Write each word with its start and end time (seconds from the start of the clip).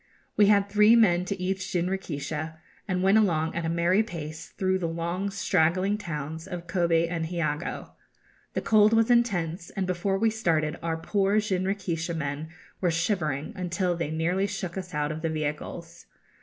We 0.35 0.47
had 0.47 0.67
three 0.67 0.95
men 0.95 1.25
to 1.25 1.39
each 1.39 1.71
jinrikisha, 1.71 2.57
and 2.87 3.03
went 3.03 3.19
along 3.19 3.53
at 3.53 3.65
a 3.65 3.69
merry 3.69 4.01
pace 4.01 4.47
through 4.47 4.79
the 4.79 4.87
long 4.87 5.29
straggling 5.29 5.99
towns 5.99 6.47
of 6.47 6.65
Kobe 6.65 7.05
and 7.07 7.27
Hiogo. 7.27 7.91
The 8.55 8.61
cold 8.61 8.93
was 8.93 9.11
intense, 9.11 9.69
and 9.69 9.85
before 9.85 10.17
we 10.17 10.31
started 10.31 10.75
our 10.81 10.97
poor 10.97 11.35
jinrikisha 11.37 12.15
men 12.15 12.49
were 12.81 12.89
shivering 12.89 13.53
until 13.55 13.95
they 13.95 14.09
nearly 14.09 14.47
shook 14.47 14.75
us 14.75 14.95
out 14.95 15.11
of 15.11 15.21
the 15.21 15.29
vehicles. 15.29 16.07